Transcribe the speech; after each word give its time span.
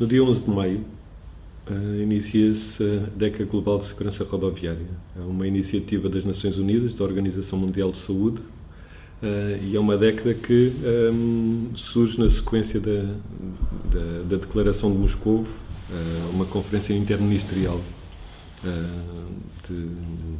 No 0.00 0.06
dia 0.06 0.24
11 0.24 0.40
de 0.40 0.50
maio, 0.50 0.80
uh, 1.70 2.02
inicia-se 2.02 2.82
a 2.82 3.18
Década 3.18 3.44
Global 3.44 3.78
de 3.80 3.84
Segurança 3.84 4.24
Rodoviária. 4.24 4.86
É 5.14 5.20
uma 5.20 5.46
iniciativa 5.46 6.08
das 6.08 6.24
Nações 6.24 6.56
Unidas, 6.56 6.94
da 6.94 7.04
Organização 7.04 7.58
Mundial 7.58 7.92
de 7.92 7.98
Saúde, 7.98 8.38
uh, 8.38 9.62
e 9.62 9.76
é 9.76 9.78
uma 9.78 9.98
década 9.98 10.32
que 10.32 10.72
um, 11.12 11.72
surge 11.74 12.18
na 12.18 12.30
sequência 12.30 12.80
da, 12.80 13.02
da, 13.92 14.22
da 14.26 14.36
Declaração 14.38 14.90
de 14.90 14.96
Moscou, 14.96 15.40
uh, 15.40 15.46
uma 16.32 16.46
conferência 16.46 16.94
interministerial 16.94 17.78
de 19.68 19.72
um 19.74 20.38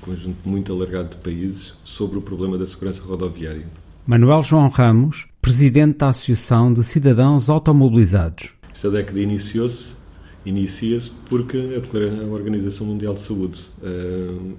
conjunto 0.00 0.38
muito 0.44 0.72
alargado 0.72 1.10
de 1.10 1.16
países 1.16 1.72
sobre 1.84 2.18
o 2.18 2.22
problema 2.22 2.58
da 2.58 2.66
segurança 2.66 3.00
rodoviária. 3.02 3.66
Manuel 4.04 4.42
João 4.42 4.68
Ramos, 4.68 5.26
presidente 5.42 5.98
da 5.98 6.08
Associação 6.10 6.72
de 6.72 6.84
Cidadãos 6.84 7.48
Automobilizados. 7.48 8.55
Esta 8.76 8.90
década 8.90 9.18
iniciou-se, 9.18 9.94
inicia-se 10.44 11.10
porque 11.30 11.56
a 11.56 12.26
Organização 12.26 12.86
Mundial 12.86 13.14
de 13.14 13.20
Saúde 13.20 13.62
uh, 13.82 14.54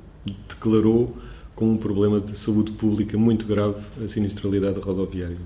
declarou 0.50 1.16
como 1.54 1.74
um 1.74 1.78
problema 1.78 2.20
de 2.20 2.36
saúde 2.36 2.72
pública 2.72 3.16
muito 3.16 3.46
grave 3.46 3.80
a 4.04 4.08
sinistralidade 4.08 4.80
rodoviária. 4.80 5.38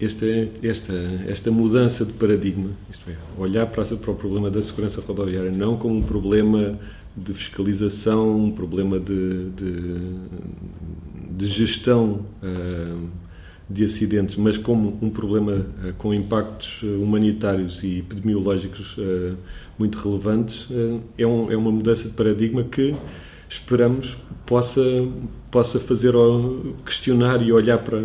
Esta, 0.00 0.26
esta, 0.62 0.92
esta 1.26 1.50
mudança 1.50 2.04
de 2.04 2.12
paradigma, 2.12 2.70
isto 2.88 3.10
é, 3.10 3.16
olhar 3.36 3.66
para, 3.66 3.84
para 3.84 4.10
o 4.12 4.14
problema 4.14 4.48
da 4.48 4.62
segurança 4.62 5.00
rodoviária 5.00 5.50
não 5.50 5.76
como 5.76 5.96
um 5.96 6.02
problema 6.02 6.78
de 7.16 7.34
fiscalização, 7.34 8.44
um 8.44 8.52
problema 8.52 9.00
de, 9.00 9.50
de, 9.50 9.98
de 11.32 11.48
gestão 11.48 12.26
uh, 12.44 13.25
de 13.68 13.84
acidentes, 13.84 14.36
mas 14.36 14.56
como 14.56 14.96
um 15.02 15.10
problema 15.10 15.52
uh, 15.54 15.92
com 15.98 16.14
impactos 16.14 16.80
eh, 16.84 16.86
humanitários 16.86 17.82
e 17.82 17.98
epidemiológicos 17.98 18.96
uh, 18.96 19.36
muito 19.76 19.98
relevantes, 19.98 20.68
é, 21.18 21.22
é, 21.22 21.26
uma 21.26 21.72
mudança 21.72 22.04
de 22.04 22.14
paradigma 22.14 22.62
que 22.62 22.94
esperamos 23.48 24.16
possa, 24.46 24.80
possa 25.50 25.80
fazer 25.80 26.14
questionar 26.84 27.42
e 27.42 27.52
olhar 27.52 27.78
para 27.78 27.98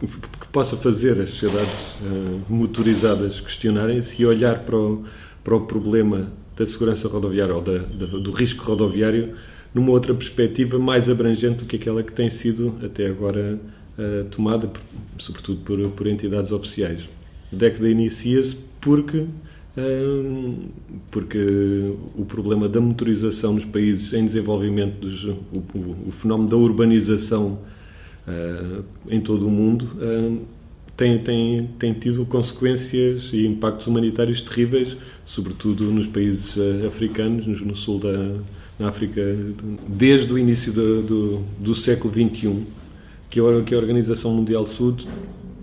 que 0.00 0.48
possa 0.50 0.76
fazer 0.76 1.20
as 1.20 1.30
sociedades 1.30 1.96
motorizadas 2.48 3.40
questionarem-se 3.40 4.20
e 4.20 4.26
olhar 4.26 4.60
para 4.64 4.76
o, 4.76 5.04
para 5.44 5.54
o 5.54 5.60
problema 5.60 6.32
da 6.56 6.66
segurança 6.66 7.06
rodoviária 7.06 7.54
ou 7.54 7.62
da, 7.62 7.78
do 7.78 8.32
risco 8.32 8.64
rodoviário 8.64 9.34
numa 9.72 9.90
outra 9.92 10.12
perspectiva 10.12 10.78
mais 10.78 11.08
abrangente 11.08 11.62
do 11.62 11.66
que 11.66 11.76
aquela 11.76 12.02
que 12.02 12.12
tem 12.12 12.28
sido 12.28 12.74
até 12.84 13.06
agora 13.06 13.60
uh, 13.98 14.24
tomada, 14.30 14.66
por, 14.66 14.80
sobretudo 15.18 15.60
por, 15.60 15.90
por, 15.90 16.06
entidades 16.06 16.52
oficiais. 16.52 17.08
A 17.52 17.56
década 17.56 17.88
inicia-se 17.88 18.56
porque, 18.80 19.18
uh, 19.18 20.54
porque 21.10 21.94
o 22.16 22.24
problema 22.24 22.68
da 22.68 22.80
motorização 22.80 23.54
nos 23.54 23.64
países 23.64 24.12
em 24.12 24.24
desenvolvimento, 24.24 25.00
dos, 25.00 25.24
o, 25.24 25.62
o, 26.08 26.12
fenómeno 26.12 26.48
da 26.48 26.56
urbanização 26.56 27.58
uh, 28.26 28.84
em 29.08 29.20
todo 29.20 29.46
o 29.46 29.50
mundo, 29.50 29.88
tem, 30.96 31.18
tem, 31.18 31.68
tem 31.78 31.92
tido 31.94 32.24
consequências 32.26 33.30
e 33.32 33.46
impactos 33.46 33.86
humanitários 33.86 34.40
terríveis, 34.40 34.96
sobretudo 35.24 35.84
nos 35.84 36.06
países 36.06 36.56
uh, 36.56 36.86
africanos, 36.86 37.46
no, 37.46 37.66
no, 37.66 37.76
sul 37.76 37.98
da 37.98 38.86
África, 38.86 39.20
desde 39.88 40.32
o 40.32 40.38
início 40.38 40.72
do, 40.72 41.02
do, 41.02 41.42
do 41.58 41.74
século 41.74 42.12
XXI, 42.12 42.66
que 43.32 43.40
a, 43.40 43.78
Organização 43.78 44.30
Mundial 44.30 44.64
de 44.64 44.70
Saúde 44.70 45.08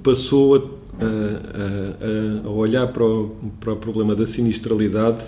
passou 0.02 0.56
a, 0.56 1.06
a, 1.06 2.48
a 2.48 2.50
olhar 2.50 2.88
para 2.88 3.04
o, 3.04 3.36
para 3.60 3.74
o, 3.74 3.76
problema 3.76 4.16
da 4.16 4.26
sinistralidade 4.26 5.24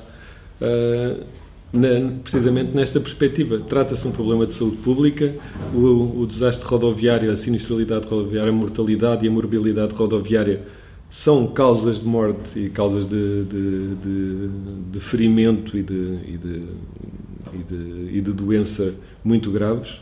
uh, 0.59 1.23
na, 1.71 2.11
precisamente 2.23 2.75
nesta 2.75 2.99
perspectiva. 2.99 3.59
Trata-se 3.59 4.01
de 4.01 4.07
um 4.07 4.11
problema 4.11 4.47
de 4.47 4.53
saúde 4.53 4.77
pública, 4.77 5.31
o, 5.71 6.21
o, 6.21 6.25
desastre 6.25 6.67
rodoviário, 6.67 7.31
a 7.31 7.37
sinistralidade 7.37 8.07
rodoviária, 8.07 8.49
a 8.49 8.55
mortalidade 8.55 9.23
e 9.23 9.29
a 9.29 9.31
morbilidade 9.31 9.93
rodoviária 9.93 10.63
são 11.11 11.45
causas 11.45 11.99
de 11.99 12.05
morte 12.05 12.57
e 12.57 12.69
causas 12.69 13.07
de, 13.07 13.43
de, 13.43 13.95
de, 13.95 14.47
de 14.93 14.99
ferimento 14.99 15.77
e 15.77 15.83
de, 15.83 15.93
e, 15.93 16.37
de, 16.37 18.17
e 18.17 18.21
de 18.21 18.31
doença 18.31 18.95
muito 19.23 19.51
graves 19.51 19.99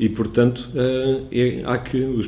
e, 0.00 0.08
portanto, 0.08 0.70
eh, 0.74 1.20
é, 1.30 1.62
há 1.62 1.76
que 1.76 1.98
os, 1.98 2.26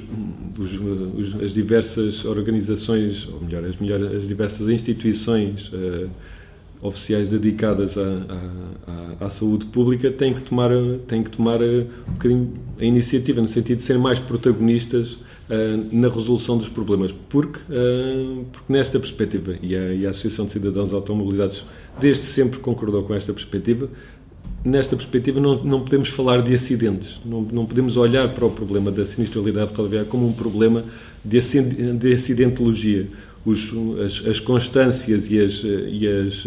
os, 0.59 0.75
os, 0.75 1.43
as 1.43 1.55
diversas 1.55 2.23
organizações, 2.23 3.27
ou 3.27 3.41
melhor, 3.41 3.65
as, 3.65 3.77
melhor, 3.77 4.15
as 4.15 4.29
diversas 4.29 4.69
instituições 4.69 5.73
uh, 5.73 6.07
oficiais 6.83 7.31
dedicadas 7.31 7.97
à, 7.97 8.03
à, 9.21 9.25
à, 9.25 9.31
saúde 9.31 9.65
pública 9.65 10.11
têm 10.11 10.35
que 10.35 10.43
tomar, 10.43 10.69
têm 11.09 11.23
que 11.23 11.31
tomar 11.31 11.63
eh, 11.63 11.87
um 12.07 12.13
bocadinho 12.13 12.53
a 12.79 12.85
iniciativa, 12.85 13.41
no 13.41 13.49
sentido 13.49 13.79
de 13.79 13.85
serem 13.85 14.03
mais 14.03 14.19
protagonistas 14.19 15.17
na 15.91 16.09
resolução 16.09 16.57
dos 16.57 16.69
problemas. 16.69 17.13
Porque, 17.29 17.59
porque 18.53 18.73
nesta 18.73 18.99
perspectiva, 18.99 19.57
e 19.63 19.77
a, 19.77 19.95
e 19.95 20.07
a 20.07 20.11
Associação 20.11 20.47
de 20.47 20.53
Cidadãos 20.53 20.95
Automobilizados 20.95 21.65
desde 22.01 22.23
sempre 22.23 22.59
concordou 22.59 23.03
com 23.03 23.15
esta 23.15 23.35
perspectiva, 23.35 23.89
nesta 24.65 24.97
perspectiva 24.97 25.41
não, 25.41 25.63
não 25.65 25.81
podemos 25.81 26.09
falar 26.09 26.43
de 26.43 26.55
acidentes, 26.55 27.19
não, 27.25 27.43
não 27.43 27.67
podemos 27.67 27.97
olhar 27.97 28.29
para 28.29 28.47
o 28.47 28.51
problema 28.51 28.91
da 28.91 29.05
sinistralidade 29.05 29.73
rodoviária 29.75 30.09
como 30.09 30.27
um 30.27 30.33
problema 30.33 30.85
de, 31.25 31.41
de 31.95 32.13
acidentologia 32.13 33.09
os, 33.45 33.73
as, 34.05 34.27
as, 34.27 34.41
constâncias 34.41 35.31
e 35.31 35.41
as, 35.41 35.63
e, 35.65 36.07
as, 36.07 36.45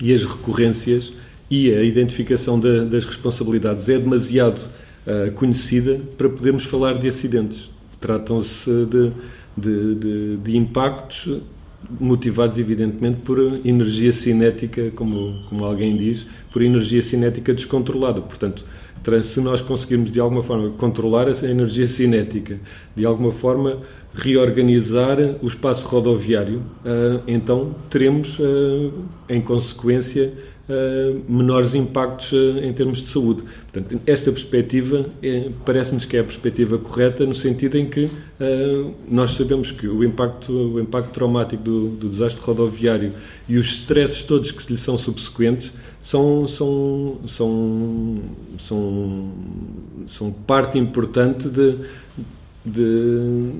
e 0.00 0.12
as 0.12 0.22
recorrências 0.22 1.12
e 1.50 1.72
a 1.72 1.82
identificação 1.82 2.58
da, 2.58 2.84
das 2.84 3.04
responsabilidades 3.04 3.88
é 3.88 3.98
demasiado 3.98 4.58
uh, 5.06 5.32
conhecida 5.32 6.00
para 6.16 6.28
podermos 6.28 6.64
falar 6.64 6.98
de 6.98 7.08
acidentes. 7.08 7.70
Tratam-se 8.00 8.70
de, 8.86 9.12
de, 9.56 9.94
de, 9.94 10.36
de, 10.36 10.56
impactos 10.56 11.40
motivados, 12.00 12.58
evidentemente, 12.58 13.18
por 13.18 13.38
energia 13.64 14.12
cinética, 14.12 14.90
como, 14.92 15.42
como 15.48 15.64
alguém 15.64 15.96
diz, 15.96 16.26
por 16.52 16.62
energia 16.62 17.02
cinética 17.02 17.52
descontrolada. 17.52 18.20
Portanto, 18.20 18.64
se 19.22 19.40
nós 19.40 19.60
conseguirmos 19.60 20.10
de 20.10 20.18
alguma 20.18 20.42
forma 20.42 20.70
controlar 20.70 21.28
essa 21.28 21.46
energia 21.46 21.86
cinética, 21.86 22.58
de 22.96 23.04
alguma 23.04 23.32
forma 23.32 23.80
reorganizar 24.14 25.18
o 25.42 25.48
espaço 25.48 25.86
rodoviário, 25.86 26.62
ah, 26.84 27.20
então 27.26 27.74
teremos, 27.90 28.38
ah, 28.40 28.90
em 29.28 29.40
consequência, 29.40 30.32
menores 31.28 31.74
impactos 31.74 32.32
em 32.62 32.72
termos 32.72 32.98
de 32.98 33.08
saúde. 33.08 33.42
Portanto, 33.70 34.00
esta 34.06 34.32
perspectiva 34.32 35.06
é, 35.22 35.50
parece-nos 35.64 36.04
que 36.04 36.16
é 36.16 36.20
a 36.20 36.24
perspectiva 36.24 36.78
correta 36.78 37.26
no 37.26 37.34
sentido 37.34 37.76
em 37.76 37.86
que 37.86 38.10
nós 39.08 39.32
sabemos 39.32 39.70
que 39.70 39.86
o 39.86 40.02
impacto, 40.02 40.52
o 40.52 40.80
impacto 40.80 41.10
traumático 41.10 41.62
do, 41.62 41.88
do 41.90 42.08
desastre 42.08 42.42
rodoviário 42.42 43.12
e 43.48 43.56
os 43.58 43.66
stresses 43.66 44.22
todos 44.22 44.50
que 44.50 44.72
lhe 44.72 44.78
são 44.78 44.96
subsequentes 44.96 45.72
são, 46.04 46.46
são, 46.46 47.20
são, 47.26 48.20
são, 48.58 49.32
são 50.06 50.30
parte 50.30 50.78
importante 50.78 51.48
de, 51.48 51.78
de, 52.64 53.52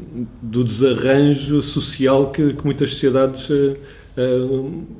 do 0.42 0.62
desarranjo 0.62 1.62
social 1.62 2.30
que, 2.30 2.52
que 2.52 2.62
muitas 2.62 2.90
sociedades 2.90 3.48
uh, 3.48 3.54
uh, 3.72 3.78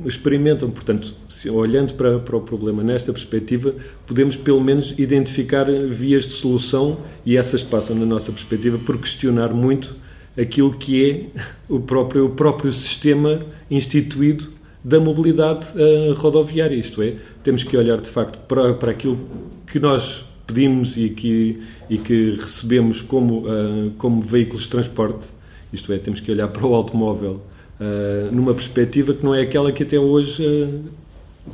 experimentam. 0.04 0.70
Portanto, 0.70 1.14
se, 1.28 1.48
olhando 1.48 1.94
para, 1.94 2.18
para 2.18 2.36
o 2.36 2.40
problema 2.40 2.82
nesta 2.82 3.12
perspectiva, 3.12 3.74
podemos 4.06 4.36
pelo 4.36 4.60
menos 4.60 4.94
identificar 4.98 5.66
vias 5.88 6.24
de 6.24 6.32
solução 6.32 6.98
e 7.24 7.36
essas 7.36 7.62
passam, 7.62 7.96
na 7.96 8.06
nossa 8.06 8.32
perspectiva, 8.32 8.78
por 8.78 8.98
questionar 8.98 9.52
muito 9.52 9.94
aquilo 10.36 10.72
que 10.72 11.10
é 11.10 11.40
o 11.68 11.80
próprio, 11.80 12.26
o 12.26 12.30
próprio 12.30 12.72
sistema 12.72 13.42
instituído 13.70 14.52
da 14.82 15.00
mobilidade 15.00 15.66
uh, 15.78 16.12
rodoviária. 16.14 16.76
Isto 16.76 17.02
é, 17.02 17.14
temos 17.42 17.62
que 17.62 17.76
olhar 17.76 18.00
de 18.00 18.10
facto 18.10 18.38
para, 18.46 18.74
para 18.74 18.90
aquilo 18.90 19.18
que 19.66 19.78
nós 19.78 20.24
pedimos 20.46 20.96
e 20.96 21.08
que, 21.08 21.62
e 21.88 21.96
que 21.96 22.32
recebemos 22.32 23.00
como, 23.00 23.46
uh, 23.48 23.92
como 23.96 24.20
veículos 24.20 24.64
de 24.64 24.70
transporte. 24.70 25.24
Isto 25.72 25.92
é, 25.92 25.98
temos 25.98 26.20
que 26.20 26.30
olhar 26.30 26.48
para 26.48 26.66
o 26.66 26.74
automóvel 26.74 27.40
uh, 27.80 28.34
numa 28.34 28.54
perspectiva 28.54 29.14
que 29.14 29.24
não 29.24 29.34
é 29.34 29.42
aquela 29.42 29.72
que 29.72 29.82
até 29.82 29.98
hoje 29.98 30.82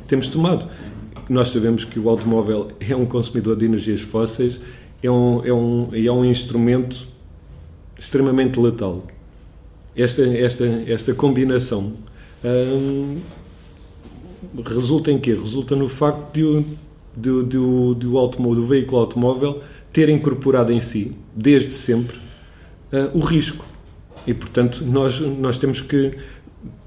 temos 0.07 0.27
tomado. 0.27 0.67
Nós 1.29 1.49
sabemos 1.49 1.85
que 1.85 1.99
o 1.99 2.09
automóvel 2.09 2.71
é 2.79 2.95
um 2.95 3.05
consumidor 3.05 3.55
de 3.55 3.65
energias 3.65 4.01
fósseis, 4.01 4.59
é 5.01 5.09
um, 5.09 5.45
é 5.45 5.53
um, 5.53 5.89
é 5.93 6.11
um 6.11 6.25
instrumento 6.25 7.07
extremamente 7.97 8.59
letal. 8.59 9.05
Esta, 9.95 10.23
esta, 10.23 10.65
esta 10.87 11.13
combinação 11.13 11.93
resulta 14.65 15.11
em 15.11 15.19
quê? 15.19 15.33
Resulta 15.33 15.75
no 15.75 15.87
facto 15.87 16.33
de 16.33 16.43
o, 16.43 16.65
de, 17.15 17.43
de, 17.43 17.95
de 17.99 18.07
o 18.07 18.17
automóvel, 18.17 18.61
do 18.61 18.67
veículo 18.67 18.99
automóvel 18.99 19.61
ter 19.91 20.09
incorporado 20.09 20.71
em 20.71 20.81
si, 20.81 21.11
desde 21.35 21.73
sempre, 21.73 22.17
uh, 22.91 23.17
o 23.17 23.19
risco. 23.19 23.65
E, 24.25 24.33
portanto, 24.33 24.83
nós, 24.85 25.19
nós 25.19 25.57
temos 25.57 25.81
que 25.81 26.17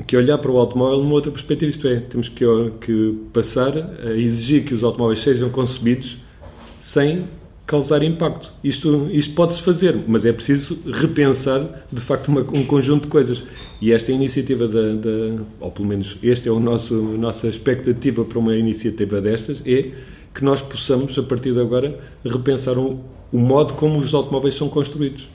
que 0.07 0.17
olhar 0.17 0.39
para 0.39 0.51
o 0.51 0.59
automóvel 0.59 0.99
numa 0.99 1.15
outra 1.15 1.33
perspectiva, 1.33 1.71
isto 1.71 1.89
é, 1.89 2.01
temos 2.01 2.29
que, 2.29 2.45
que 2.81 3.19
passar 3.33 3.73
a 3.77 4.13
exigir 4.13 4.65
que 4.65 4.75
os 4.75 4.85
automóveis 4.85 5.21
sejam 5.21 5.51
concebidos 5.51 6.19
sem 6.79 7.25
causar 7.67 8.03
impacto. 8.03 8.53
Isto, 8.63 9.09
isto 9.11 9.35
pode-se 9.35 9.63
fazer, 9.63 9.99
mas 10.07 10.27
é 10.27 10.33
preciso 10.33 10.79
repensar, 10.93 11.87
de 11.91 12.01
facto, 12.01 12.29
uma, 12.29 12.43
um 12.43 12.65
conjunto 12.65 13.05
de 13.05 13.09
coisas. 13.09 13.43
E 13.81 13.93
esta 13.93 14.13
iniciativa, 14.13 14.69
da, 14.69 14.93
da, 14.95 15.43
ou 15.61 15.71
pelo 15.71 15.89
menos 15.89 16.17
este 16.23 16.49
é 16.49 16.53
o 16.53 16.61
nosso, 16.61 16.95
a 16.95 17.19
nossa 17.19 17.49
expectativa 17.49 18.25
para 18.25 18.39
uma 18.39 18.55
iniciativa 18.55 19.21
destas, 19.21 19.63
é 19.65 19.93
que 20.35 20.45
nós 20.45 20.61
possamos, 20.61 21.17
a 21.19 21.23
partir 21.23 21.53
de 21.53 21.61
agora, 21.61 21.99
repensar 22.25 22.77
um, 22.77 23.01
o 23.33 23.39
modo 23.39 23.75
como 23.75 23.99
os 23.99 24.13
automóveis 24.13 24.55
são 24.55 24.69
construídos. 24.69 25.27